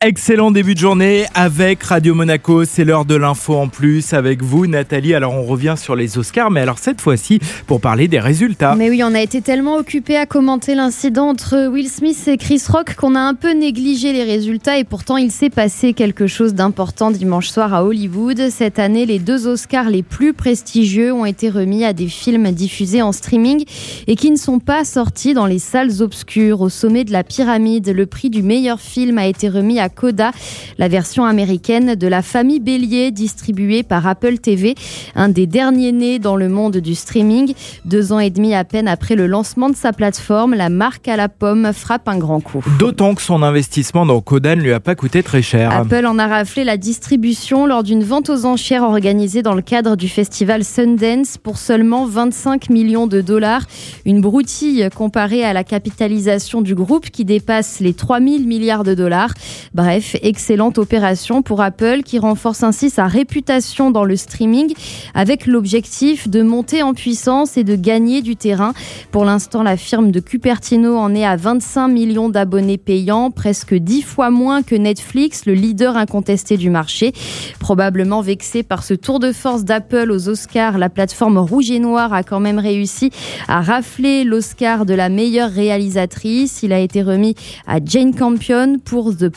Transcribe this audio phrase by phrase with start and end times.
[0.00, 2.64] Excellent début de journée avec Radio Monaco.
[2.64, 5.12] C'est l'heure de l'info en plus avec vous, Nathalie.
[5.12, 8.76] Alors, on revient sur les Oscars, mais alors cette fois-ci pour parler des résultats.
[8.76, 12.62] Mais oui, on a été tellement occupé à commenter l'incident entre Will Smith et Chris
[12.68, 16.54] Rock qu'on a un peu négligé les résultats et pourtant il s'est passé quelque chose
[16.54, 18.50] d'important dimanche soir à Hollywood.
[18.50, 23.02] Cette année, les deux Oscars les plus prestigieux ont été remis à des films diffusés
[23.02, 23.64] en streaming
[24.06, 26.60] et qui ne sont pas sortis dans les salles obscures.
[26.60, 30.32] Au sommet de la pyramide, le prix du meilleur film a été remis à Coda,
[30.78, 34.74] la version américaine de la famille Bélier distribuée par Apple TV,
[35.14, 37.54] un des derniers nés dans le monde du streaming.
[37.84, 41.16] Deux ans et demi à peine après le lancement de sa plateforme, la marque à
[41.16, 42.64] la pomme frappe un grand coup.
[42.78, 45.70] D'autant que son investissement dans Coda ne lui a pas coûté très cher.
[45.72, 49.96] Apple en a raflé la distribution lors d'une vente aux enchères organisée dans le cadre
[49.96, 53.62] du festival Sundance pour seulement 25 millions de dollars.
[54.04, 59.32] Une broutille comparée à la capitalisation du groupe qui dépasse les 3000 milliards de dollars.
[59.78, 64.74] Bref, excellente opération pour Apple qui renforce ainsi sa réputation dans le streaming
[65.14, 68.72] avec l'objectif de monter en puissance et de gagner du terrain.
[69.12, 74.02] Pour l'instant, la firme de Cupertino en est à 25 millions d'abonnés payants, presque 10
[74.02, 77.12] fois moins que Netflix, le leader incontesté du marché.
[77.60, 82.12] Probablement vexé par ce tour de force d'Apple aux Oscars, la plateforme Rouge et Noir
[82.12, 83.12] a quand même réussi
[83.46, 86.64] à rafler l'Oscar de la meilleure réalisatrice.
[86.64, 87.36] Il a été remis
[87.68, 89.28] à Jane Campion pour The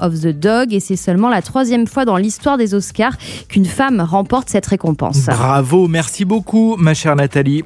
[0.00, 3.16] Of the Dog et c'est seulement la troisième fois dans l'histoire des Oscars
[3.48, 5.26] qu'une femme remporte cette récompense.
[5.26, 7.64] Bravo, merci beaucoup ma chère Nathalie.